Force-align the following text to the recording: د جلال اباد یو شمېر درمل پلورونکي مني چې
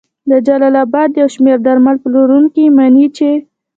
د 0.29 0.31
جلال 0.45 0.75
اباد 0.85 1.09
یو 1.21 1.27
شمېر 1.35 1.57
درمل 1.65 1.95
پلورونکي 2.03 2.65
مني 2.77 3.07
چې 3.17 3.29